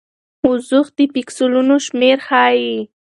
[0.47, 2.75] وضوح د پیکسلونو شمېر ښيي.